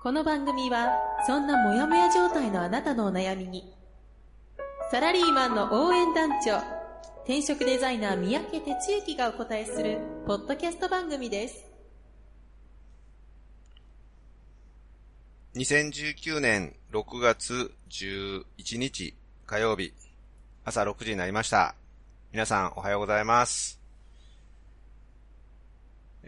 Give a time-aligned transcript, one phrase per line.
[0.00, 0.92] この番組は
[1.26, 3.74] そんなモヤモヤ状態のあなたのお悩みに
[4.92, 6.58] サラリーマンの応援団長
[7.24, 11.66] 転職デザイナー三宅哲之がお答えするポッドキャスト番組です
[15.56, 18.44] 2019年6月11
[18.78, 19.14] 日
[19.46, 19.92] 火曜日
[20.64, 21.74] 朝6時になりました。
[22.30, 23.80] 皆さんおはようございます。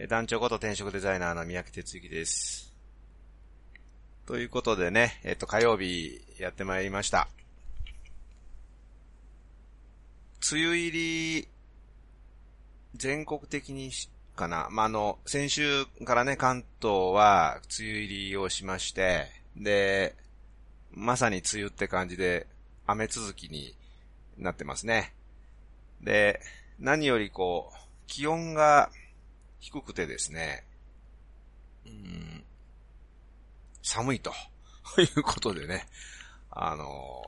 [0.09, 2.70] 団長こと転職デザイナーの三宅哲之です。
[4.25, 7.27] ということでね、えっと火曜日やってまいりました。
[10.51, 11.47] 梅雨入り、
[12.95, 14.67] 全国的にしかな。
[14.71, 20.15] まあ、あの、先週からね、関東は梅雨入りをしまして、で、
[20.91, 22.47] まさに梅雨って感じで、
[22.87, 23.75] 雨続きに
[24.37, 25.13] なってますね。
[26.01, 26.41] で、
[26.79, 28.89] 何よりこう、気温が
[29.59, 30.63] 低くてですね、
[33.81, 34.33] 寒いと。
[34.97, 35.87] いうことでね、
[36.49, 37.23] あの、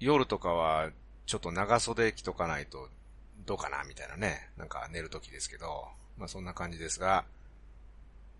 [0.00, 0.90] 夜とかは
[1.26, 2.90] ちょっと長袖着とかないと
[3.46, 7.24] どうかなみたいなね、なんか寝るときですけど、まあそんな感じですが、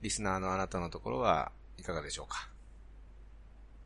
[0.03, 2.49] リスナーのあなたのところはいかがでしょうか？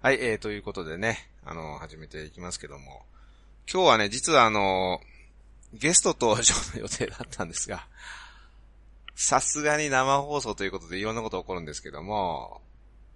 [0.01, 3.05] はい、えー、ということでね、あの、始めていきますけども、
[3.73, 5.01] 今日はね、実はあの、
[5.73, 7.87] ゲスト登場の予定だったんですが、
[9.21, 12.61] さすがに生放送ということでいろんなこと起こるんですけども、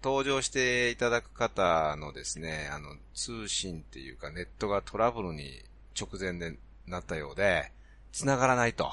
[0.02, 5.62] 登場していただく方のですね、あの、通信っていうかネットがトラブルに
[5.98, 7.70] 直前でなったようで、
[8.10, 8.90] 繋がらないと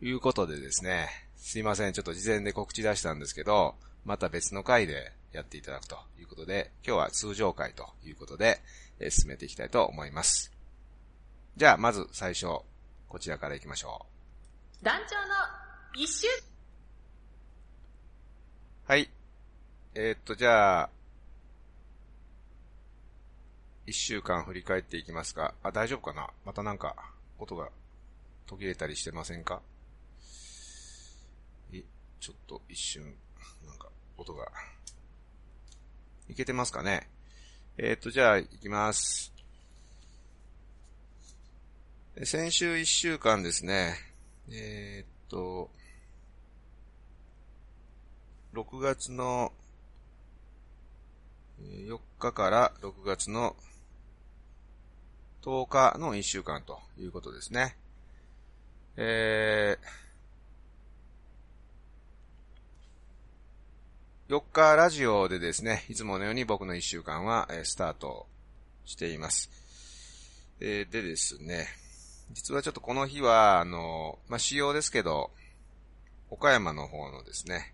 [0.00, 3.74] いうことでですね、すいません、ちょっと事前で告知出したんですけど、
[4.04, 8.60] また別の回でやっていただくということで、今日は通常回ということで、
[9.00, 10.52] え進めていきたいと思います。
[11.56, 12.46] じゃあ、まず最初、
[13.08, 14.06] こちらから行きましょ
[14.80, 16.26] う団長の一周。
[18.86, 19.10] はい。
[19.94, 20.90] えーっと、じゃあ、
[23.86, 25.54] 一週間振り返っていきますか。
[25.62, 26.30] あ、大丈夫かな？
[26.44, 26.94] またなんか、
[27.38, 27.70] 音が
[28.46, 29.60] 途切れたりしてませんか？
[31.72, 31.82] え、
[32.20, 33.02] ちょっと一瞬、
[33.66, 34.52] なんか、音が、
[36.28, 37.08] いけてますかね？
[37.76, 39.32] えーっと、じゃあ、行きます。
[42.16, 43.94] え先週一週間ですね、
[44.50, 45.70] えーっと、
[48.54, 49.52] 6月の
[51.60, 53.54] 4日から6月の
[55.42, 57.76] 10日の1週間ということですね。
[58.96, 60.08] えー
[64.28, 68.26] 4日ラジオでですね、いつものように僕の1週間は、スタート
[68.84, 69.48] しています。
[70.60, 71.66] えーでですね、
[72.32, 75.30] 実はちょっとこの日は、あの、まあ、仕様ですけど、
[76.28, 77.72] 岡山の方のですね、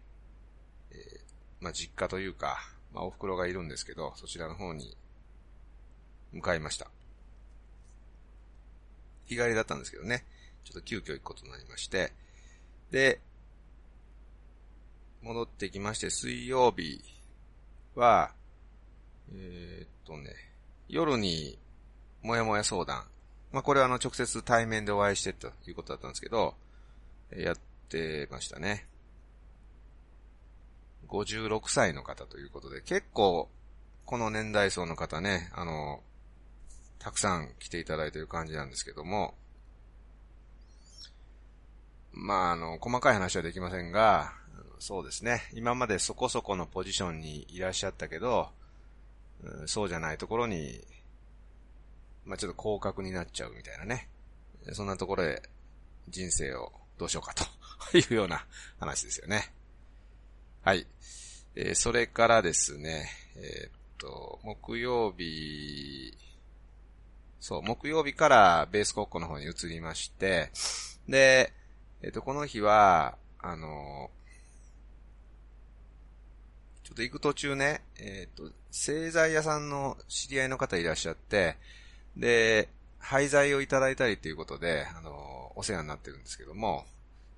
[1.65, 2.59] まあ、実家というか、
[2.93, 4.95] まあ、お袋がいるんですけど、そちらの方に
[6.33, 6.91] 向かいました。
[9.25, 10.27] 日帰りだったんですけどね、
[10.65, 12.13] ちょっと急遽行くことになりまして、
[12.91, 13.19] で、
[15.23, 17.03] 戻ってきまして、水曜日
[17.95, 18.31] は、
[19.33, 20.35] えーっとね、
[20.89, 21.59] 夜に、
[22.23, 23.05] もやもや相談。
[23.53, 26.57] まあ、これはあの、直接対面でお会いしてということだったんですけど、
[27.35, 27.57] やっ
[27.89, 28.87] てましたね。
[31.09, 33.49] 56歳の方ということで、結構、
[34.05, 36.03] この年代層の方ね、あの、
[36.99, 39.35] たくさん来ていただいている感じなんですけども、
[42.13, 44.33] まあ、あの、細かい話はできませんが、
[44.79, 48.51] そうですね、今までそこそこのポジションにいらっしゃったけど、
[49.67, 50.81] そうじゃないところに、
[52.25, 54.09] まあ、ちょっと降格になっちゃうみたいなね、
[54.73, 55.43] そんなところで
[56.09, 58.45] 人生をどうしようかというような
[58.79, 59.53] 話ですよね。
[60.65, 60.87] はい。
[61.57, 66.17] えーそれからですね、えーっと、木曜日、
[67.39, 70.51] そう、木曜日からベース国庫の方に移りまして、
[71.07, 71.53] で、
[72.01, 74.11] えっと、この日は、あの、
[76.83, 81.59] ちょっと行く途中ね、えっと、製材屋さんの知り合いの方いらっしゃって、
[82.17, 82.71] で、
[83.01, 86.87] 廃材をいただいたりということで、あの、お世話になってるんですけども、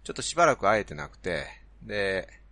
[0.05, 1.49] ちょっとしばらく会えてなくて、
[1.82, 2.45] で、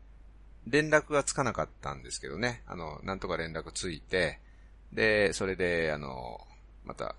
[0.66, 4.40] 連絡がつかなかったんですけどね、あの、なんとか連絡ついて、
[4.92, 6.40] で、それで、あの、
[6.84, 7.16] また、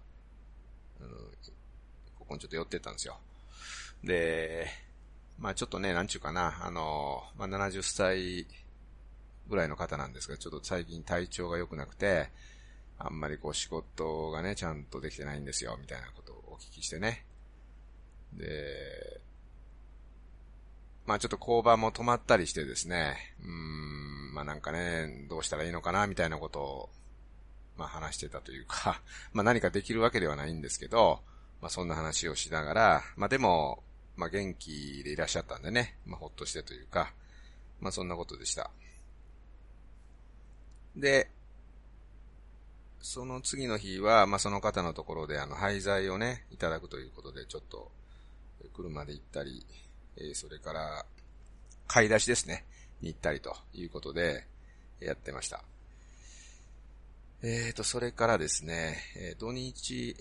[1.00, 1.10] あの、
[2.18, 3.20] ここにちょっと寄ってったんですよ。
[4.04, 4.68] で、
[5.38, 8.48] まあちょっとね、なんちゅうかな、あの、まあ70歳
[9.48, 12.30] ぐらいの方なんですが、ちょっと最近体調が良くなくて、
[12.98, 17.26] あんまりこう仕事がね、ちゃんとできてないんですよ、みたいなことをお聞きしてね。
[18.34, 19.22] で、
[21.06, 26.90] まあちょっと交番も止まったりしてですね、うーん、まあなんかね、どうしたらいいのかな、みたいなことを、
[27.78, 29.02] まあ話してたというか、
[29.34, 31.22] まあ何かできるわけではないんですけど、
[31.62, 33.84] まあそんな話をしながら、まあでも、
[34.16, 37.14] まあ元気でいらっしゃったんでね、まあほっとしてというか、
[37.80, 38.72] まあそんなことでした。
[40.96, 41.30] で、
[43.02, 47.92] その次の日は、まあその方のところであの廃材をね、いただくということで、ちょっと、
[48.74, 49.64] 車で行ったり、
[50.18, 51.06] え、それから、
[51.88, 52.66] 買い出しですね、
[53.02, 54.46] に行ったりということで、
[55.00, 55.64] やってました。
[57.42, 60.16] えーと、それからですね、え、土日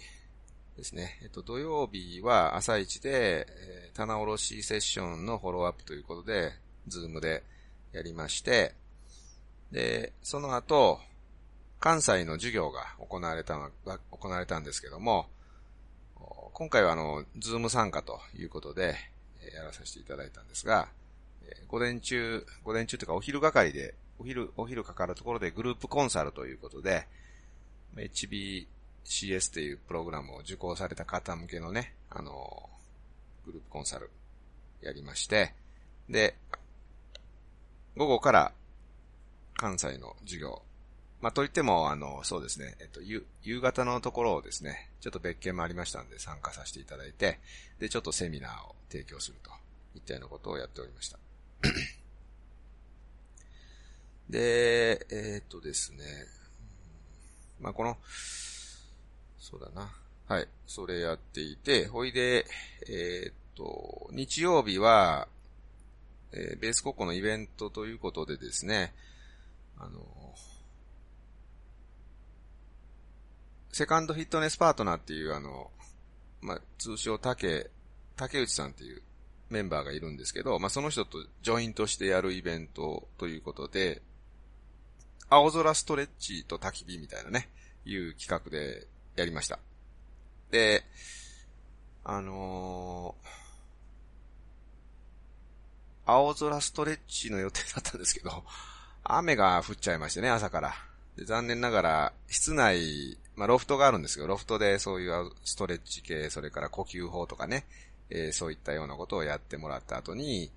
[0.77, 6.53] ですね、えっ、と、土曜日は朝一で、え、棚卸セッションのフォローアップということで、
[6.89, 7.45] Zoom で
[7.93, 8.75] やりまして、
[9.71, 11.01] で、その後、
[11.81, 13.71] 関西の授業が行われたの、
[14.11, 15.29] 行われたんですけども、
[16.53, 18.97] 今回はあの、ズーム参加ということで、
[19.53, 20.89] やらさせていただいたんですが、
[21.69, 27.07] 午前中、午前中というかお昼係で、お昼、お昼かかるところでグループコンサルということで、
[27.97, 32.69] HBCS というプログラムを受講された方向けのね、あの、
[33.45, 34.11] グループコンサル
[34.83, 35.53] やりまして、
[36.09, 36.35] で、
[37.97, 38.53] 午後から
[39.57, 40.63] 関西の授業。
[41.25, 47.41] まあ、といっても、あの、そうですね、えっと、夕、夕方のところをですね、ちょっと別件もありましたんで参加させていただいて、
[47.79, 49.51] で、ちょっとセミナーを提供すると
[49.95, 51.19] いったようなことをやっておりました。
[54.29, 56.05] で、えー、っとですね、
[57.59, 57.97] まあ、この、
[59.39, 59.97] そうだな。
[60.29, 60.49] はい。
[60.67, 62.47] それやっていて、ほいで、
[62.87, 65.29] えー、っと、日曜日は、
[66.33, 68.93] えー、ベース国庫のイベントということでですね、
[69.79, 70.07] あの、
[73.75, 75.69] セカンドフィットネスパートナーっていうあの、
[76.41, 77.69] まあ、通称竹、
[78.15, 79.03] 竹内さんっていう
[79.51, 84.01] メンバーがいるんですけど、まあ、その人とジョイントしてやるイベントということで、
[85.29, 87.49] 青空ストレッチと焚き火みたいなね、
[87.85, 88.87] いう企画で
[89.17, 89.59] やりました。
[90.53, 90.85] で、
[92.05, 98.45] あのー、青空ストレッチの予定だったんですけど、
[99.03, 100.75] 雨が降っちゃいましてね、朝から。
[101.17, 107.67] で残念ながら、室内、まあ、ロフトがあるんですけど、ロフトでそういうストレッチ系、それから呼吸法とかね、
[108.11, 110.51] えー、そういったようなことをやってもらった後に、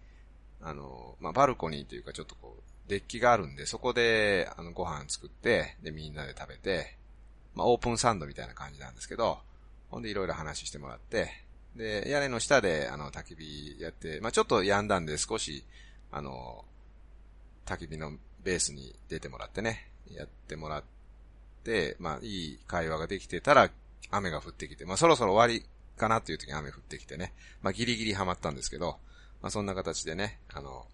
[0.62, 6.98] あの、まあ、バルコニーというかちょっとこう、デッキがあるんで、そこで、あの、ご飯作って、で、みんなで食べて、
[7.56, 9.40] まあ、オープンサンドみたいな感じなんですけど、
[9.90, 11.30] ほんでいろいろ話してもらって、
[11.76, 15.64] で、屋根の下で、あの、焚き火やって、まあ、ちょっと止んだんで少し、
[16.12, 16.66] あの、
[17.66, 18.14] 焚き火の
[18.44, 20.97] ベースに出てもらってね、やってもらって、
[22.00, 23.70] まあ、いい会話ができてたら、
[24.10, 25.66] 雨が降ってきて、まあ、そろそろ終わり
[25.98, 28.98] かなっていう時に雨降ってきてね、まあ、ギリギリハマったんですけど、
[29.42, 30.86] まあ、そんな形でね、あの、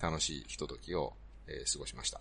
[0.00, 1.14] 楽しいひとときを、
[1.46, 2.20] えー、過ごしました。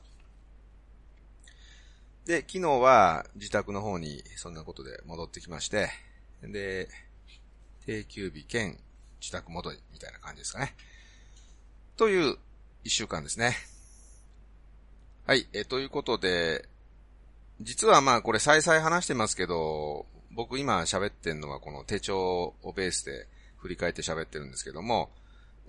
[2.26, 5.90] で、昨日は自宅の方にそんなことで戻ってきまして、
[6.42, 6.88] で、
[7.86, 8.80] 定休日兼
[9.20, 10.76] 自宅戻りみたいな感じですかね。
[11.98, 12.38] という
[12.84, 13.56] 一週間ですね。
[15.28, 16.68] はい、えということで、
[17.62, 25.10] 実はまあこれ再々話してますけど、僕今喋ってんのはこの手帳をベースで振り返って喋ってるんですけども、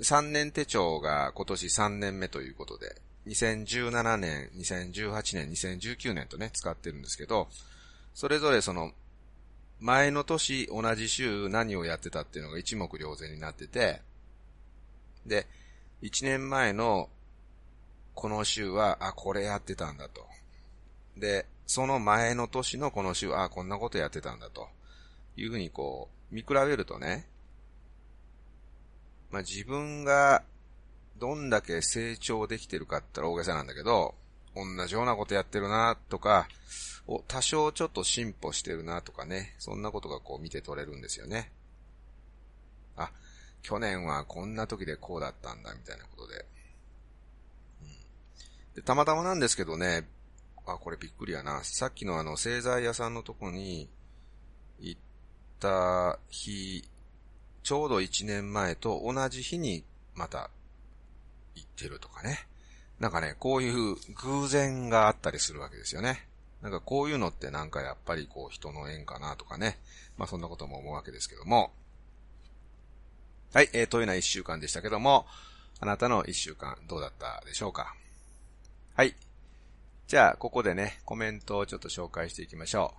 [0.00, 7.48] 3年手帳が今年3年目ということで、2017年、2018年、2019年とね、使ってるんですけど、
[8.14, 8.92] それぞれその、
[9.78, 14.00] 前の年同じ週何をやってたっていうのが一目瞭然になってて、
[15.26, 15.46] で、
[16.02, 17.08] 1年前の
[18.14, 20.26] この週は、あ、これやってたんだと。
[21.16, 24.68] で、その前の年のこの週、ああ、こんなことやってたんだと。
[25.36, 27.28] いうふうにこう、見比べるとね、
[29.30, 30.42] まあ、自分が
[31.18, 34.14] どんだけ成長できてるかって大げさなんだけど、
[34.54, 36.48] 同じようなことやってるなとか、
[37.06, 41.52] お、多少ちょっと進歩してるなとかね、そんなことがこう見て取れるんですよね。
[42.96, 43.10] あ、
[43.62, 46.46] 去年はこんな時でこうだったんだみたいなことで。
[47.82, 47.96] うん
[48.74, 50.08] で、たまたまなんですけどね、
[50.66, 51.62] あ、これびっくりやな。
[51.62, 53.88] さっきのあの、製材屋さんのとこに
[54.80, 55.00] 行っ
[55.60, 56.84] た日、
[57.62, 60.50] ちょうど1年前と同じ日にまた
[61.54, 62.46] 行ってるとかね。
[63.00, 66.28] なんかね、こういう偶然があったりするわけですよね。
[66.62, 69.78] なんかこういうのってなんかやっぱりこう人の縁かなとかね。
[70.16, 71.72] まあそんなことも思うわけですけども。
[73.52, 75.26] はい、えー、というような一週間でしたけども、
[75.80, 77.94] あなたの一週間どうだったでしょうか
[78.94, 79.14] はい。
[80.06, 82.94] じゃあ、ここでね、コメントをちょっと紹介していきましょ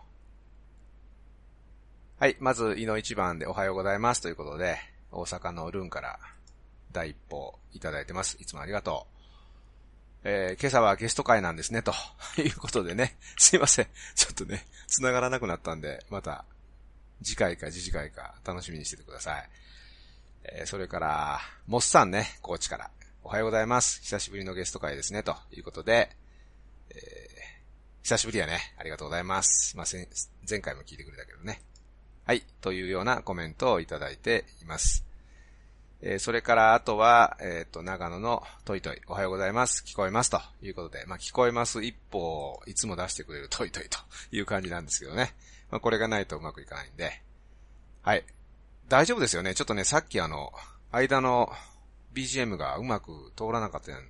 [2.19, 2.23] う。
[2.23, 4.77] はい、まず、井の一番でおはようございますということで、
[5.13, 6.19] 大阪のルーンから
[6.91, 8.35] 第一報いただいてます。
[8.41, 9.17] いつもありがとう。
[10.25, 11.93] えー、今朝はゲスト会なんですね、と
[12.41, 13.15] いうことでね。
[13.37, 13.87] すいません。
[14.13, 16.43] ちょっとね、繋がらなくなったんで、また、
[17.23, 19.49] 次回か次次回か楽しみにしててください。
[20.43, 22.91] えー、それから、モスさんね、高知から。
[23.23, 24.01] おはようございます。
[24.01, 26.09] 久しぶりのゲスト会ですね、ということで、
[26.91, 28.59] えー、久しぶりやね。
[28.77, 29.75] ありがとうございます。
[29.77, 29.85] まあ、
[30.49, 31.61] 前回も聞いてくれたけどね。
[32.25, 35.05] はい、というようなコメントをいただいています。
[36.01, 39.83] えー、それから、あとは、えっ、ー、と、長野のトイトイ、おはようございます。
[39.83, 43.97] 聞こえますということで、まあ、聞こえます一歩をいつも出してくれるトイトイと
[44.31, 45.33] いう感じなんですけどね。
[45.71, 47.21] まあ、これがないとうまくいかないんで。
[48.03, 48.23] はい。
[48.87, 49.55] 大丈夫ですよね。
[49.55, 50.53] ちょっとね、さっきあの、
[50.91, 51.51] 間の
[52.13, 54.07] BGM がうまく通らなかったやん。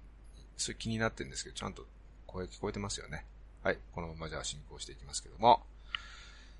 [0.57, 1.85] それ気になってるんですけど、ちゃんと
[2.27, 3.25] 声聞こえてますよね。
[3.63, 3.77] はい。
[3.93, 5.61] このままじゃあ進行していきますけども。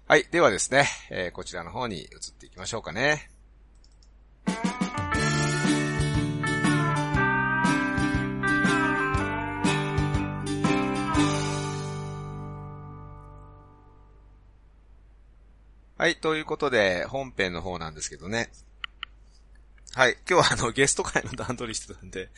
[0.08, 0.26] はい。
[0.32, 2.08] ではですね、えー、こちらの方に移っ
[2.40, 3.30] ていきましょうかね。
[15.98, 16.16] はい。
[16.16, 18.50] ということで、本編の方なんですけどね。
[19.94, 20.18] はい。
[20.30, 22.30] 今日はあの、ゲスト会の段取りしてたんで、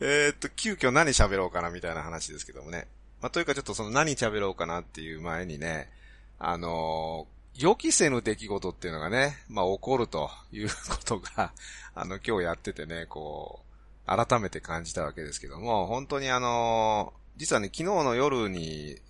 [0.00, 2.88] え、っと、急遽何喋ろうかなみたいな話ですけどもね。
[3.20, 5.90] まあ、というかちょっとその何喋ろうかなっていう前にね、
[6.38, 11.52] あのー、予期せぬ出来事っていうのがね、まあ、起こるということが、
[11.94, 13.62] あの、今日やっててね、こ
[14.06, 19.00] う、改めて感じたわけですけども、本当にあのー、実はね、昨日の夜に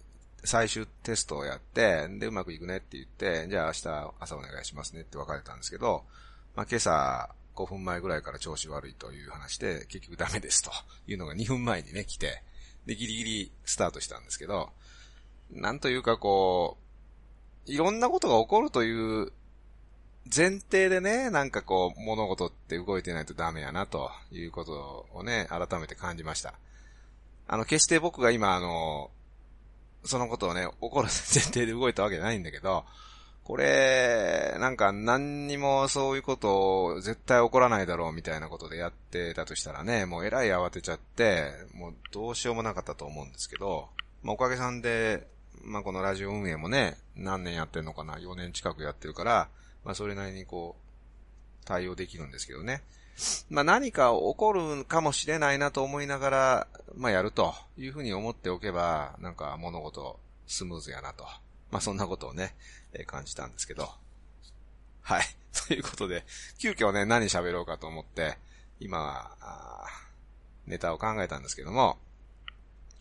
[0.45, 6.05] 最終テストをやって、で、うまくいくねって言って、じゃあ明日朝お願いしますねって別れたんですけど、
[6.55, 10.71] まあ、今朝5分前ぐらいから調子悪いという話で、結局ダメですと
[11.07, 12.43] いうのが2分前にね、来て、
[12.87, 14.71] で、ギリギリスタートしたんですけど、
[15.51, 16.79] なんというかこ
[17.67, 19.33] う、いろんなことが起こるという
[20.35, 26.55] 前提でね、なんかこう、物事って動いてないとダメやなということをね、改めて感じました。
[27.49, 29.11] あの、決して僕が今あの、
[30.05, 31.11] そのことをね、起こる前
[31.43, 32.85] 提で動いたわけじゃないんだけど、
[33.45, 43.89] これ、なんか何にもそういうことを絶対起こらないだろうみたいなことでやってたとしたらね、もうえらい慌てちゃって、もうどうしようもなかったと思うんですけど、
[44.23, 45.27] まあおかげさんで、
[45.65, 49.49] まあこのラジオ運営もね、何年やってんのかな、4年近くやってるから、
[49.85, 52.83] まあそれなりにこう、対応できるんですけどね。
[53.51, 61.27] まあ何か起こるかもしれないなと思いながら、まあやるというふうに思っておけば、なんか物事スムーズやなと。
[61.73, 62.55] まあそんなことをね、
[62.93, 63.91] えー、感じたんですけど。
[65.01, 65.25] はい。
[65.67, 66.25] ということで、
[66.59, 68.39] 急遽ね、何喋ろうかと思って、
[68.79, 69.89] 今は、
[70.67, 71.99] ネタを考えたんですけども、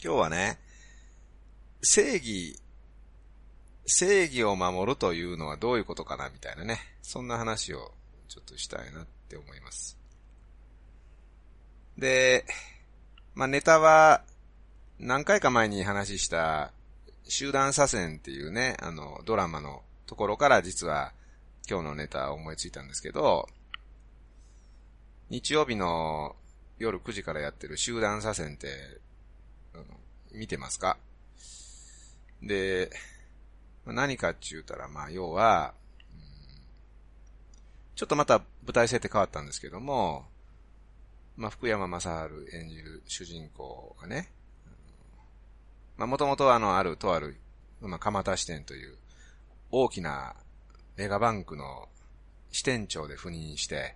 [0.03, 0.59] 今日はね、
[1.83, 2.59] 正義、
[3.85, 7.93] 正義を守るというのはどういうことかなみたいなね、そんな話を
[8.29, 9.97] ちょっとしたいなって思います。
[11.97, 12.45] で、
[13.35, 14.23] まあ、ネタは、
[14.97, 16.71] 何回か前に話した、
[17.31, 21.13] 集団左遷っていうね、あの、ドラマのところから実は
[21.65, 23.47] 今日のネタを思いついたんですけど、
[25.29, 26.35] 日曜日の
[26.77, 28.67] 夜9時からやってる集団左遷って、
[30.33, 30.97] 見てますか？
[32.43, 32.91] で、
[33.85, 35.73] 何かって言うたら、まあ、要は、
[37.95, 40.25] ちょっとまた舞台設定変わったんですけども、
[41.37, 44.33] まあ、福山雅治演じる主人公がね、
[46.01, 47.37] まあ、もともとあの、ある、とある、
[47.79, 48.97] まあ、蒲田支店という
[49.69, 50.33] 大きな
[50.97, 51.89] メガバンクの
[52.51, 53.95] 支店長で赴任して、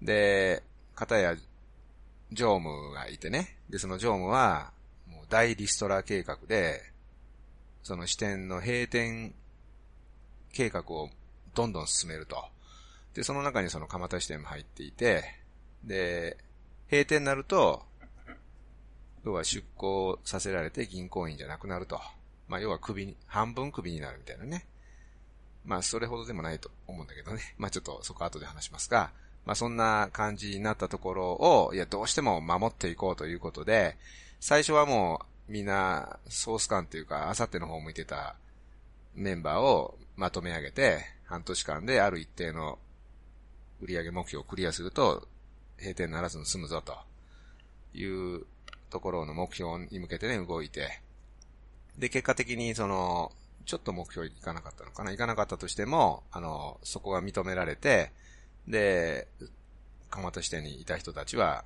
[0.00, 0.62] で、
[0.94, 1.34] 方や
[2.30, 4.70] 常務がいてね、で、その常務は、
[5.08, 6.84] もう大リストラ計画で、
[7.82, 9.34] その支店の閉店
[10.52, 11.10] 計画を
[11.56, 12.44] どんどん進めると。
[13.12, 15.24] で、その中にその蒲田支店も入っていて、
[15.82, 16.38] で、
[16.88, 17.89] 閉店になると、
[19.24, 22.00] 要は出向させられて銀行員じゃなくなると。
[22.48, 24.66] まあ、要は首に、半分首になるみたいなね。
[25.64, 27.40] まあ、それほどでもないと思うんだけどね。
[27.58, 29.12] まあ、ちょっとそこ後で話しますが、
[29.44, 33.96] まあ、そんな感じになったところを、いや、どうしても守っていこうということで、
[34.40, 38.36] 最初はもう、みんな、ソース感っていうか、あさっての方向いてた
[39.14, 42.78] メンバーをまとめ上げて、半年間である一定の
[43.80, 45.28] 売上目標をクリアすると、
[45.78, 46.96] 閉店ならずに済むぞと
[47.94, 48.44] いう
[48.90, 51.00] ところの目標に向けてね、動いて、
[51.98, 53.32] で、結果的にその、
[53.66, 58.12] ちょっと目標いかなかったのかないかなかったとしても、あの、そこが認められて、
[58.66, 59.28] で、
[60.10, 61.64] 蒲田支店にいた人たちは、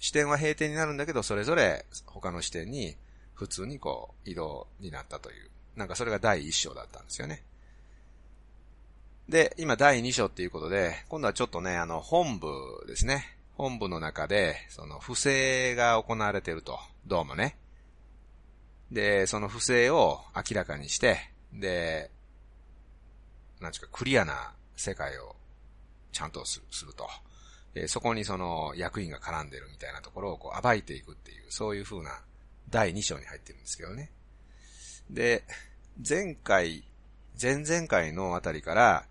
[0.00, 2.96] 支店は閉店になるんだけど、それぞれ他の支店に
[3.34, 5.50] 普通にこう移動になったという。
[5.76, 7.42] なんかそれが第一章だったんですよね。
[9.28, 12.48] で、今第2章っていうことで、今度はちょっとね、あの、本部
[12.86, 13.37] ですね。
[13.58, 16.78] 本部の中で、その、不正が行われていると。
[17.06, 17.58] どうもね。
[18.92, 21.18] で、その不正を明らかにして、
[21.52, 22.10] で、
[23.60, 25.34] なんちゅうか、クリアな世界を
[26.12, 27.08] ちゃんとすると。
[27.74, 32.20] えそこにその役員が絡んでるみたいなところをこう暴いていくっていう、そういう風な
[32.70, 34.12] 第2章に入ってるんですけどね。
[35.10, 35.42] で、
[36.08, 36.84] 前回、
[37.40, 39.04] 前々回のあたりから、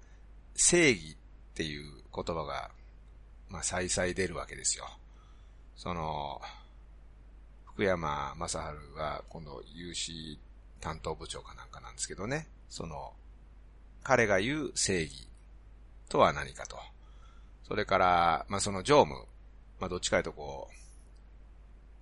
[0.56, 1.18] 正義
[1.52, 2.72] っていう言葉が、
[3.50, 4.88] まあ、再々出るわけですよ。
[5.76, 6.42] その、
[7.66, 8.56] 福山雅治
[8.96, 10.40] が今度有志
[10.82, 12.48] 担当部長かなんかなんですけどね。
[12.70, 13.14] その、
[14.04, 15.28] 彼が言う正義
[16.10, 16.78] とは何かと。
[17.68, 19.26] それから、まあ、その常務。
[19.80, 20.78] まあ、どっちかいうとこう、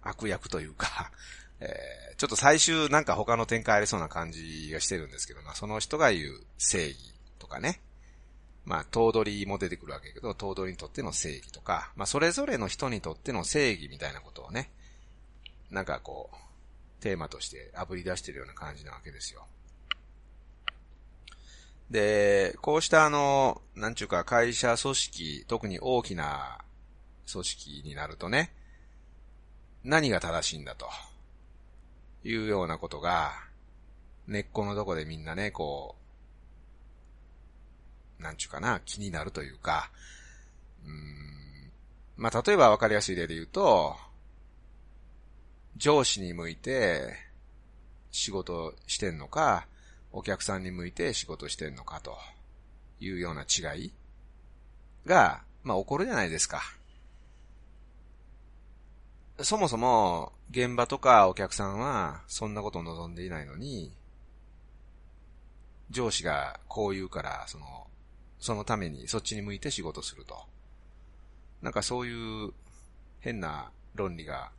[0.01, 1.11] 悪役というか
[1.59, 7.81] えー、ちょっと最終なんか他の展開ありそうな感じがしてるんですけど、まあ、その人が言う正義とかね。
[8.65, 14.71] まあ、頭取も出てくるわけけど、頭取にとっての正義とか、まあ、それぞれの人にとっての正義みたいなことをね、
[15.69, 16.37] なんかこう、
[17.01, 19.45] テーマとして炙り出してるような感じなわけですよ。
[21.91, 26.59] で、こうしたあの、なんちゅうか会社組織、特に大きな
[27.31, 28.51] 組織になるとね、
[29.83, 30.89] 何が正しいんだと、
[32.23, 33.33] いうようなことが、
[34.25, 36.04] 根っこのとこでみんなね、こう、
[38.25, 39.91] なんちゅうかな、気になるというか、
[40.83, 41.71] うん、
[42.17, 43.95] まあ、例えばわかりやすい例で言うと、
[45.77, 47.13] 上司に向いて
[48.11, 49.67] 仕事してんのか、
[50.11, 52.17] お客さんに向いて仕事してんのかと
[52.99, 53.93] いうような違い
[55.05, 56.61] が、まあ、起こるじゃないですか。
[59.41, 63.91] そもそも現場とかお客さんはそんなことを望んでいないのに、
[65.91, 67.87] 上司がこう言うから、その、
[68.45, 70.37] そのためにそっちに向いて仕事すると。
[71.63, 72.13] なんかそうい
[72.45, 72.53] う
[73.19, 74.51] 変な論理が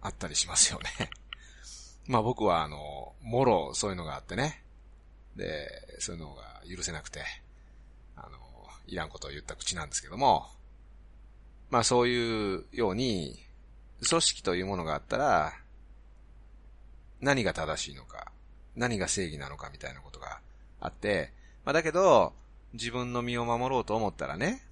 [0.00, 1.10] あったりしますよね。
[2.06, 4.62] まあ僕はあの、もろそういうのがあってね。
[5.34, 7.24] で、そういうのが許せなくて、
[8.14, 8.38] あの、
[8.86, 10.48] いらんことを言った口なんですけども、
[11.68, 13.44] まあそういうように、
[14.08, 15.52] 組織というものがあったら、
[17.20, 18.30] 何が正しいのか、
[18.76, 20.40] 何が正義なのかみたいなことが
[20.78, 21.32] あって、
[21.64, 22.32] まあだけど、
[22.72, 24.62] 自分の身を守ろうと思ったらね、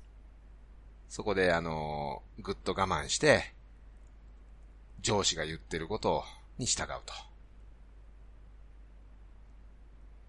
[1.09, 3.53] そこであの、ぐっと我慢して、
[5.01, 6.25] 上司が言ってること
[6.59, 7.13] に従うと。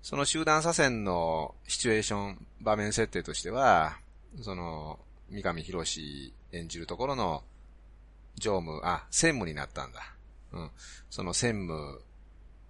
[0.01, 3.97] その集団左遷のシチュエーション、場面設定としては、
[4.41, 4.99] その、
[5.32, 7.43] 三上博史演じるところの
[8.36, 10.13] 常務、あ、専務になったんだ。
[10.51, 10.71] うん。
[11.10, 12.01] その専務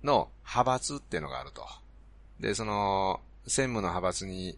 [0.03, 1.67] の派閥っていうのがあると。
[2.39, 4.57] で、その、専務の派閥に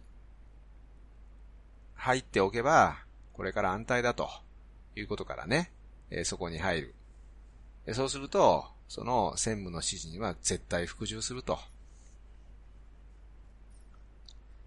[1.98, 2.96] 入っておけば、
[3.34, 4.30] これから安泰だと
[4.96, 5.70] いうことからね、
[6.10, 6.94] え、そこに入る。
[7.92, 11.58] そうすると、その専務の指示には絶対服従すると。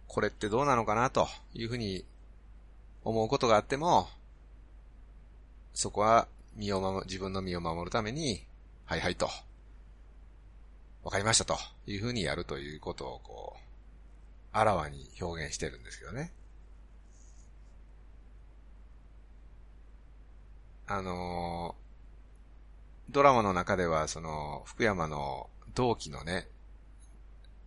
[0.08, 2.04] これってどうなのかなというふうに
[3.04, 4.10] 思うことがあっても、
[5.74, 8.44] そこは身を守、自分の身を守るために、
[8.86, 9.30] はいはいと、
[11.04, 13.62] わかりましたというふうにやるということをこう、
[14.52, 16.34] あらわに表現してるんですけどね。
[20.94, 26.50] あのー、ドラマの中では、その、福山の同期のね、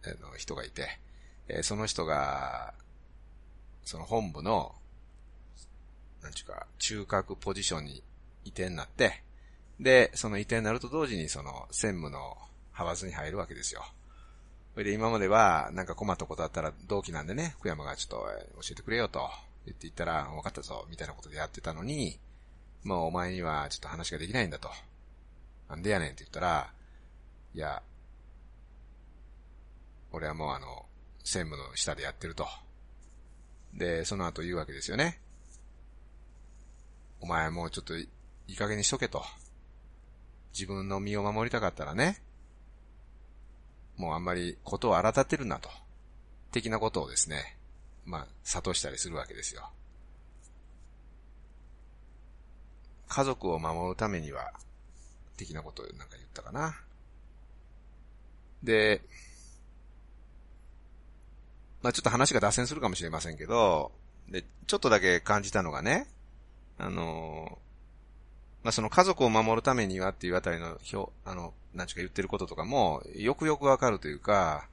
[0.05, 1.01] あの人がいて、
[1.49, 2.75] えー、その人が、
[3.83, 4.75] その本部の、
[6.23, 8.03] なんちゅうか、中核ポジションに
[8.45, 9.23] 移転になって、
[9.81, 12.37] で、その移転になると同時にその専務の
[12.73, 13.85] 派閥に入るわけですよ。
[14.75, 19.31] それで今までは、なんか困ったことあったら同期なんでね、福山がちょっと教えてくれよと
[19.65, 22.19] 言って言ったら、分かったぞ、みたいなことでやってたのに、
[22.85, 24.71] もうお前にはちょっと話ができないんだと。
[25.69, 26.71] なんでやねんって言ったら、
[27.55, 27.83] いや、
[30.13, 30.87] 俺はもうあの、
[31.25, 32.47] 専務の下でやってると。
[33.73, 35.19] で、その後言うわけですよね。
[37.21, 38.09] お前もうちょっとい
[38.47, 39.25] い加減にしとけと。
[40.53, 42.21] 自分の身を守りたかったらね、
[43.97, 45.71] もうあんまりことを荒立てるなと。
[46.53, 47.57] 的なことをですね、
[48.05, 49.71] まあ、諭したりするわけですよ。
[53.15, 54.51] 家族を守るためには、
[55.37, 56.75] 的なことをなんか言ったかな。
[58.65, 59.03] で、
[61.81, 63.93] まあちょっと話が脱線するかもしれませんけど、
[64.29, 66.09] で、ちょっとだけ感じたのがね、
[66.77, 67.57] あの、
[68.65, 74.67] まあその家族を守るためにはっていうあたりの表、あの、なんちゅうか言ってることとかも、よくよくわかるというか、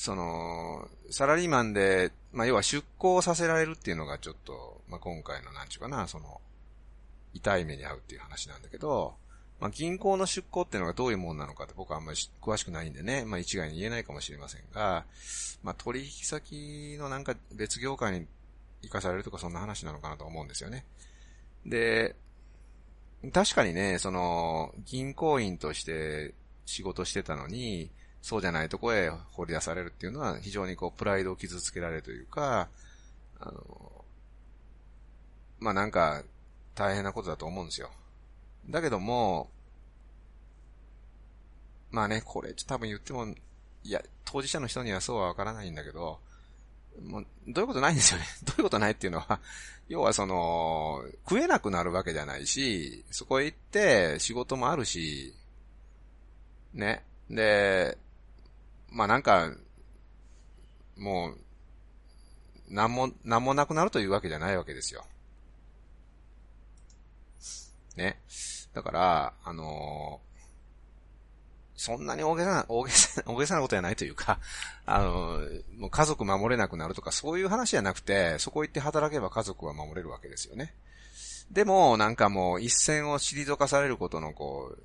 [0.00, 6.40] その、サラリーマンで、まあ、要は出向させられるっていうのがちょっと、まあ、今回のなんちゅうかな、その、
[7.34, 9.12] 痛い目に遭うっていう話なんだけど、
[9.60, 15.04] まあ、銀行の出向っていうのがどういうもんなのかって僕はあんまり詳しくないんでね、まあ、一概に言えないかもしれませんが、
[15.62, 18.26] まあ、取引先のなんか別業界に
[18.80, 20.86] 生かされるとかそんな話なのかなと思うんですよね。
[21.66, 22.16] で、
[23.34, 26.32] 確かにね、その、銀行員として
[26.64, 27.90] 仕事してたのに、
[28.22, 32.68] そうじゃないとこへ掘り出されるっていうのは非常にこう、プライドを傷つけられるというか、
[33.38, 34.04] あの、
[35.58, 36.22] まあ、なんか、
[36.74, 37.90] 大変なことだと思うんですよ。
[38.68, 39.50] だけども、
[41.90, 43.26] まあね、これ多分言っても、
[43.82, 46.20] いや、当事者の人にはそうはわからないんだけど、
[47.02, 48.26] もう、どういうことないんですよね。
[48.44, 49.40] どういうことないっていうのは、
[49.88, 55.34] 要はその、食えなくなるわけじゃないし、そこへ行って仕事もあるし、
[56.74, 57.04] ね。
[57.28, 57.98] で、
[58.90, 59.52] まあなんか、
[60.96, 61.38] もう、
[62.74, 65.04] なんも、なんもなくなるというわけじゃないわけですよ。
[67.96, 68.20] ね。
[68.72, 70.40] だから、あのー、
[71.76, 74.38] そんなに大げさな、大げさ、大げさなことじゃないというか、
[74.86, 80.74] あのー、もう家族守れなくなるとかそういう話じゃなくて、そこ行って働けば家族は守れるわけですよね。
[81.50, 84.76] でも、なんかもう一線を退かされることのこ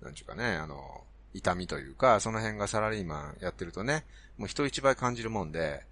[0.00, 1.04] う、なんちゅうかね、あの、
[1.36, 4.04] 痛みというか、その辺がサラリーマンやってるとね、
[4.38, 5.84] もう人一倍感じるもんで、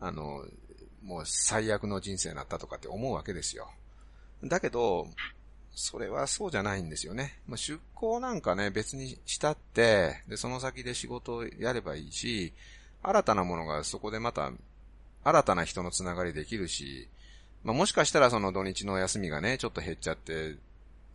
[0.00, 0.44] あの、
[1.02, 3.70] もう最悪の人生になったとかって思うわけですよ。
[4.44, 5.06] だけど、
[5.74, 7.40] それはそうじゃないんですよね。
[7.46, 12.52] まあ、出向なんかね、別にしたって、で、その先で仕事をやればいいし、
[13.02, 14.52] 新たなものがそこでまた、
[15.24, 17.08] 新たな人のつながりできるし、
[17.64, 20.56] まあ、もしかしたらその土日の休みがね、ちょっと減っちゃって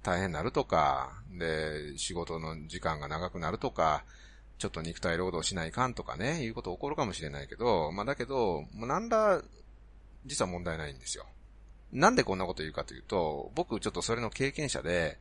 [0.03, 4.03] 大変になるとか、で、仕事の時間が長くなるとか、
[4.57, 9.41] ちょっと肉体労働しないかんとかね、いうこと起こるかもしれないけど、まあだけど、もうなんだ、
[10.25, 11.25] 実は問題ないんですよ。
[11.91, 15.19] なんでこんなこと言うかというと、僕ちょっとそれの経験者で、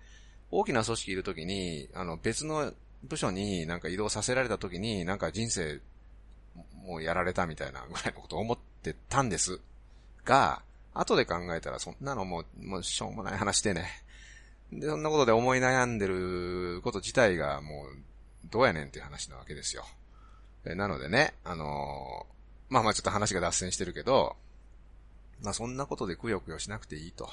[0.51, 5.81] 大きな組織いるときに、あの別の部署になんか移動させられたときに、なんか人生、
[6.85, 9.61] もうやられたみたいなぐらいのことを思ってたんです。
[10.25, 10.63] が、
[10.95, 13.87] 後で考えたらそんなのもう、もうしょうもない話でね。
[14.73, 17.87] で、そんなことで思い悩んでること自体がもう、
[18.51, 19.85] どうやねんっていう話なわけですよ。
[20.65, 24.37] なのでね、あのー、まあまあちょっと話が脱線してるけど、
[25.43, 27.29] まあそんなことでくよくよしなくていいと。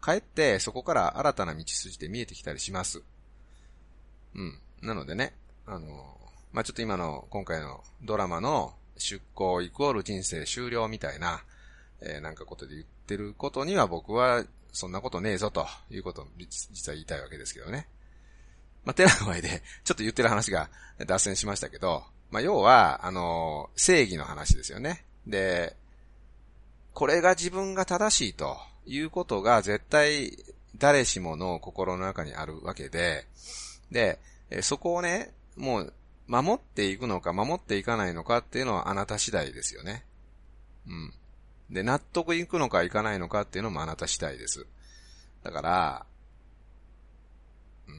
[0.00, 3.02] かえってそこから新たな道筋で見えてきたりします。
[4.34, 4.58] うん。
[4.80, 5.34] なのでね、
[5.66, 6.16] あの、
[6.52, 11.42] まあちょっと今の今回のドラマの出向イコール人生終了みたいな、
[12.00, 17.88] えー、なんかことで言ってることには僕はそんなことねえぞということを実は言いたいわけですけどね。
[18.84, 25.04] まあ、てな具で、 ちょっと言ってる話が脱線しましたけど、まあ、要は、あの、正義の話ですよね。
[25.26, 25.76] で、
[26.94, 30.36] これが自分が正しいということが絶対
[30.76, 33.26] 誰しもの心の中にあるわけで、
[33.90, 34.18] で、
[34.62, 35.94] そこをね、もう
[36.26, 40.04] 守っていくのか守っていかないのかっていうのはあなた次第ですよね。
[40.86, 41.14] うん。
[41.70, 44.66] で、納得いくのかいかないのかっていうのもあなた次第です。
[45.42, 46.06] だから、
[47.86, 47.94] うん、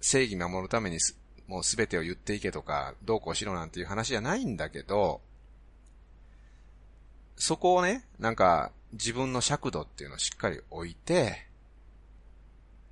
[0.00, 5.20] 正義守るためにすもうすべてを言っていけとか、どうこうしろなんていう話じゃないんだけど、
[7.36, 11.48] そこをね、なんか自分の尺度っていうのをしっかり置いて、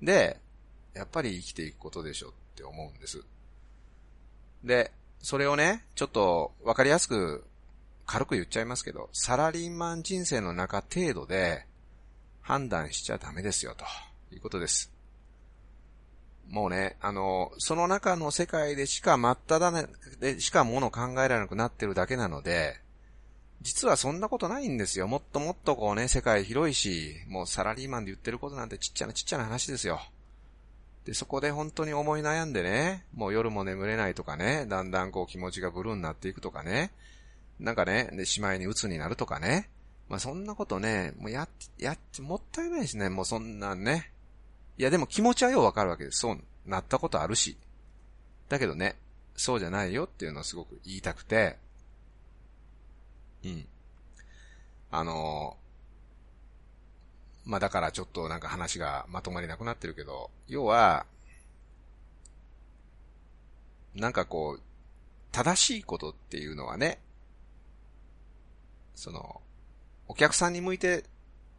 [0.01, 0.41] で、
[0.93, 3.23] やっぱり生きていくことでしょって思うんです。
[4.65, 4.91] で、
[5.21, 7.45] それをね、ちょっとわかりやすく
[8.09, 11.67] 軽く言っちゃいますけど、サラリーマン人生の中程度で
[12.41, 13.85] 判断しちゃダメですよ、と
[14.33, 14.91] いうことです。
[16.49, 19.87] もうね、あの、その中の世界でしか真っ只中
[20.19, 22.81] でしかもの考えられなくなってるだけなので、
[23.61, 25.07] 実はそんなことないんですよ。
[25.07, 30.01] もっともっとこうね、世界広いし、もうサラリーマンで言ってることなんてちっちゃなちっちゃな話ですよ。
[31.05, 36.89] で、そこで本当に思い悩んでね、もう夜も眠れないとかね、だんだんこう気持ちがブルーになっていくとかね、
[37.59, 39.69] なんかね、で、しまいに鬱になるとかね。
[40.07, 44.11] まあ、そんなことね、もうや、やって、もったいないですね、もうそんなんね。
[44.77, 46.19] いや、でも気持ちはようわかるわけです。
[46.19, 47.57] そうなったことあるし。
[48.47, 48.95] だけどね、
[49.35, 51.57] そうじゃないよっていうのをすごく言いたくて、
[53.43, 53.67] うん。
[54.91, 55.55] あの
[57.45, 61.05] まあだからちょっとなんか話がまとまりなくなってるけど、要は、
[63.95, 64.61] なんかこう、
[65.31, 66.99] 正しいことっていうのはね、
[68.99, 69.41] その、
[70.09, 71.05] お客さんに向いて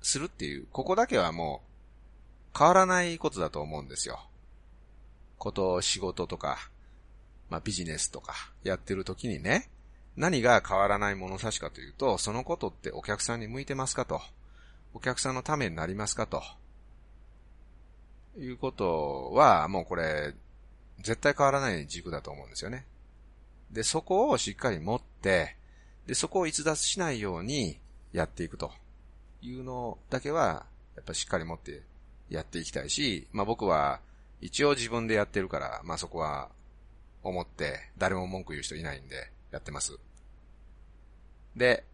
[0.02, 1.62] するっていう、ここだけはも
[2.54, 4.20] う変わらないことだと思うんですよ。
[5.38, 6.58] こと、仕事とか、
[7.48, 9.70] まあビジネスとかやってる時にね、
[10.16, 14.20] 何が変わらない物差しかというと、そのことってお客さんに向いてますかと。
[14.92, 16.42] お客さんのためになりますかと。
[18.36, 20.34] いうことは、もうこれ、
[20.98, 22.84] 絶対変わらない軸だと思うんですよね。
[23.70, 25.56] で、そこをしっかり持って、
[26.06, 27.78] で、そこを逸脱しないように
[28.12, 28.72] やっていくと
[29.42, 31.82] いうのだけは、やっぱしっかり持って
[32.28, 34.00] やっていきたいし、まあ僕は
[34.40, 36.48] 一応自分でやってるから、まあそこは
[37.22, 39.98] 思って誰も文句言う人いないんでやってます。
[41.56, 41.84] で、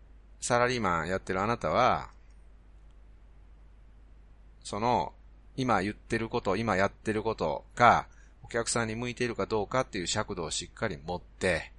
[0.40, 2.10] サラリーマンやってるあなたは、
[4.62, 5.12] その、
[5.56, 8.06] 今言ってること、今やってることが、
[8.42, 11.72] お客さんに向いているかどうかっていう尺度をしっかり持って、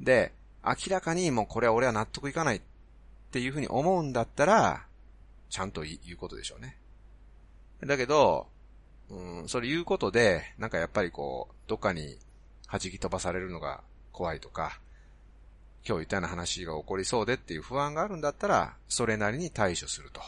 [0.00, 0.32] で、
[0.66, 2.60] 明らかにもうこれは俺は納得いかないっ
[3.30, 4.86] ていうふうに思うんだったら、
[5.48, 6.76] ちゃんと言うことでしょうね。
[7.84, 8.48] だけど、
[9.08, 12.18] うん、それ言うことで、なんかやっぱりこう、どっかに
[12.70, 14.80] 弾き飛ばされるのが怖いとか、
[15.86, 20.20] 今日言ったような話が起こりそうでっていう不安があるんだったら、それなりに対処すると。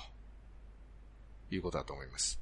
[1.51, 2.38] いうことだと思います。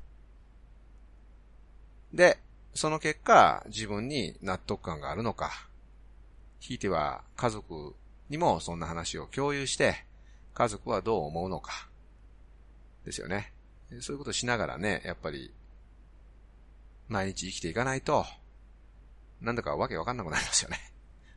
[2.13, 2.39] で、
[2.75, 5.69] その結果、自分に納得感があるのか、
[6.66, 7.94] ひいては家族
[8.29, 10.05] にもそんな話を共有して、
[10.52, 11.88] 家族はどう思うのか、
[13.05, 13.52] ですよね。
[14.00, 15.55] そういうことしながらね、やっぱり、
[17.09, 18.26] 毎日生きていかないと、
[19.40, 20.92] なんだかわけわかんなくなりますよね。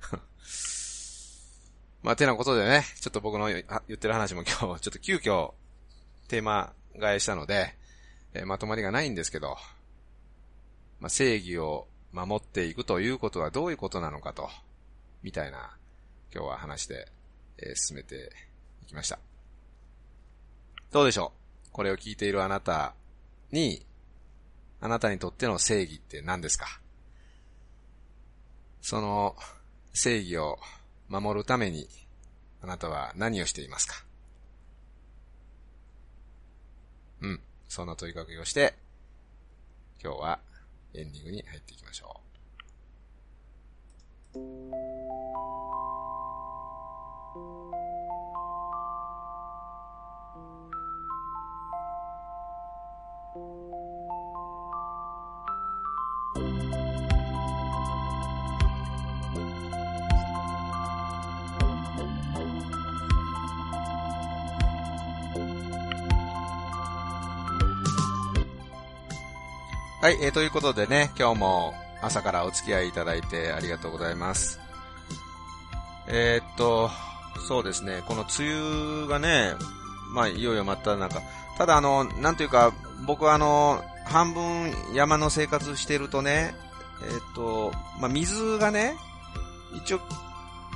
[2.02, 3.64] まあ、てなことでね、ちょっと僕の言
[3.94, 5.54] ってる話も今日、ちょっと急遽、
[6.28, 7.78] テーマ替えしたので、
[8.34, 9.58] えー、まとまりがないんですけど、
[11.00, 14.50] まあ、正義を守っていくということはどういうことなのかと、
[15.24, 15.78] みたいな、
[16.34, 17.08] 今日は話で、
[17.58, 18.32] えー、進めて
[18.84, 19.20] いきました。
[20.92, 21.34] どうでしょ
[21.68, 21.70] う？
[21.72, 22.94] これを聞いているあなた
[23.52, 23.86] に、
[24.82, 26.80] あなたにとっての正義って何ですか？
[28.82, 29.36] その
[29.94, 30.58] 正義を
[31.10, 31.88] 守るために、
[32.62, 34.04] あなたは何をしていますか？
[37.22, 37.42] うん。
[37.68, 38.74] そんな問いかけをして、
[40.02, 40.40] 今日は
[40.94, 42.29] エンディングに入っていきましょう。
[70.02, 74.60] はい、えー、ということでね、今日も朝からお付き合いいただいてありがとうございます。
[76.08, 76.90] えー、っと、
[77.48, 79.54] そうですね、この梅雨がね、
[80.14, 81.22] まあ、いよいよ真っ只中。
[81.58, 82.74] ただあの、なんというか、
[83.06, 86.56] 僕はあの、半分山の生活してるとね、
[87.04, 88.96] えー、っと、まあ、水がね、
[89.76, 90.00] 一応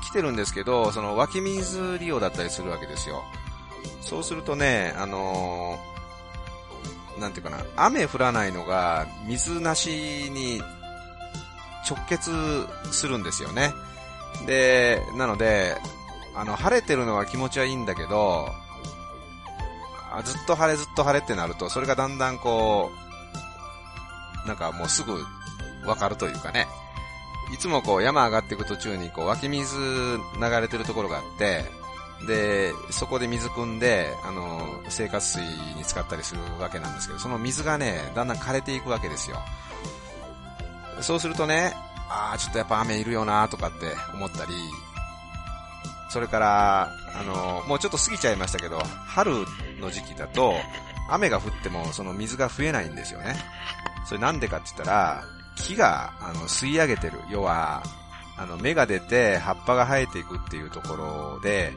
[0.03, 3.23] 来てるんですけど、その湧き水利用だったりするわけですよ。
[4.01, 5.93] そうするとね、あのー
[7.19, 10.61] なんていうかな、雨降らないのが水なしに
[11.89, 12.31] 直結
[12.91, 13.73] するんですよね。
[14.45, 15.77] で、なので、
[16.35, 18.49] あの、晴れてるのは気持ちはいいんだけど、
[20.23, 22.91] ずっと晴れずっと晴れってなると、それがだんだんこ
[24.45, 25.23] う、なんかもうすぐ
[25.85, 26.67] わかるというかね、
[27.53, 31.65] いつもこう山上がっていく途中にこう湧き水流れてるところがあって、
[32.27, 35.41] で、そこで水汲んで、あの、生活水
[35.75, 39.37] に使ったりするわけなんですけど、その水がね、だんだん枯れていくわけですよ。
[41.01, 41.73] そうするとね、
[42.09, 44.53] ああ、ちょっとやっぱ雨いるよなとかって思ったり、
[46.09, 48.77] それから、あの、もうちょっと過ぎちゃいましたけど、
[49.07, 49.45] 春
[49.79, 50.53] の時期だと、
[51.09, 53.35] 雨が降ってもその水が増えないんですよね。
[54.05, 55.23] それなんでかって言ったら、
[55.55, 57.19] 木が、あの、吸い上げてる。
[57.29, 57.83] 要は、
[58.37, 61.73] あの、芽が出て葉っぱが生えていくっていうところで、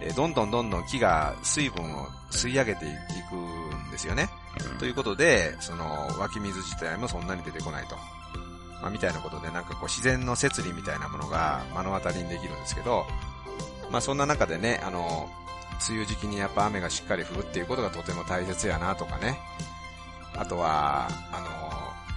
[0.00, 2.88] えどんどんどんどん木が水分を吸い上げてい
[3.28, 4.28] くんですよね。
[4.78, 5.84] ということで、その
[6.18, 7.96] 湧き水自体もそんなに出てこないと。
[8.80, 13.06] まあ、みたいなことでなんかこう自然の摂理みたいなものが目の当たりにできるんですけど、
[13.90, 15.28] まあそんな中でね、あの、
[15.88, 19.38] 梅雨時期にやっぱ雨がしっかり降るっていうことがとても大切やなとかね。
[20.36, 21.48] あとは、あの、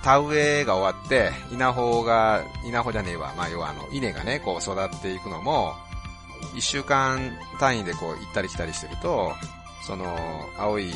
[0.04, 3.34] 田植えが終わって、稲穂が、稲穂じゃねえわ。
[3.38, 5.76] まあ要はあの、稲がね、こう育っていくのも、
[6.56, 9.34] 一週間単位でこう行ったり来たりしてると、
[9.86, 10.18] その、
[10.58, 10.92] 青い、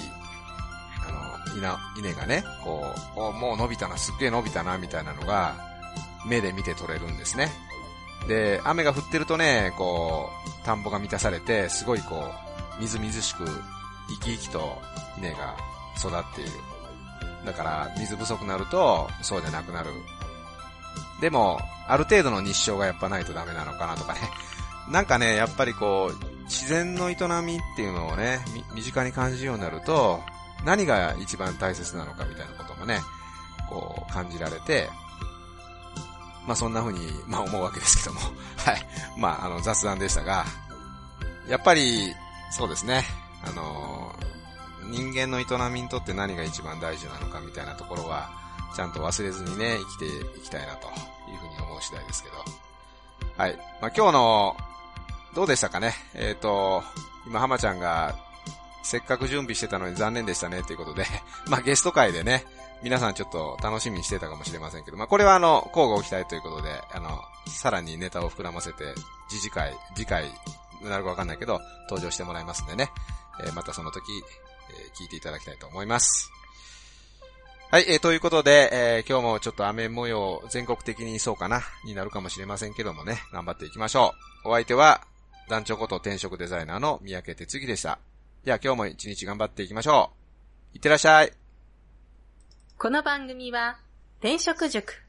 [1.56, 5.56] 稲、がね、こう、もう伸びたな、すっげえ伸びたな、みたいなのが、
[6.26, 7.52] 目で見て取れるんですね。
[8.28, 10.30] で、雨が降ってるとね、こ
[10.64, 12.26] う、田んぼが満たされて、すごいこ
[12.78, 13.46] う、みずみずしく、
[14.08, 14.78] 生き生きと
[15.18, 15.56] 稲が
[15.98, 16.52] 育っている。
[17.46, 19.92] だから、水不足になると、そうじゃなくなる。
[21.22, 24.20] でも、ある程度の日照がやっぱないとダメなのかなとかね。
[24.90, 28.40] なんかね、やっぱりこう、自然の営みっていうのをね、
[28.74, 30.22] 身近に感じるようになると、
[30.64, 33.00] 何が一番大切なのかみたいなこともね、
[33.70, 34.90] こう感じられて、
[36.46, 38.22] まあそんな風に、まあ思うわけですけども、
[38.58, 38.88] はい。
[39.18, 40.46] まああの雑談でしたが、
[41.48, 42.14] やっぱり、
[42.52, 43.04] そうですね、
[43.44, 44.16] あの
[44.84, 48.30] 人間の営みにとって何が一番大事なのかみたいなところは、
[48.76, 52.36] ちゃんと忘れずにね、生きていきたいなというふうに思う次第ですけど。
[53.38, 53.56] はい。
[53.82, 54.58] まあ今日の
[55.34, 55.94] どうでしたかね？
[56.14, 56.84] えっ、ー、と、
[57.26, 58.16] 今浜ちゃんが、
[58.86, 61.06] せっかく準備してたのに残念でしたねということで、
[61.50, 62.46] まあゲスト会でね、
[62.84, 68.94] 皆さんちょっと楽しみにしてたかもしれませんけど、まあこれはあの、交互期待ということで、あの、さらにネタを膨らませて、
[69.28, 70.32] 次次回、次回、
[70.84, 72.92] なるかわかんないけど、登場してもらいますんでね、
[73.44, 74.04] えー、またその時、
[74.70, 76.32] えー、聞いていただきたいと思います。
[77.72, 84.14] はい、えー、ということで、えー、今日もちょっと雨模様、全国的にそうかな、になるかもしれませんけどもね、頑張っていきましょ
[84.46, 84.50] う。
[84.50, 85.02] お相手は、
[85.50, 88.00] 団長こと転職デザイナーの三宅哲樹でした。
[88.46, 90.12] では今日も一日頑張っていきましょ
[90.74, 90.76] う。
[90.76, 91.34] いってらっしゃい。
[92.78, 93.80] この番組は、
[94.20, 95.02] 転職塾。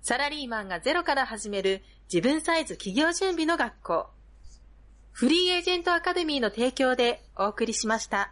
[0.00, 4.06] サラリーマンがゼロから始める自分サイズ企業準備の学校。
[5.12, 8.22] フリーエージェントアカデミーの提供でお送りしました。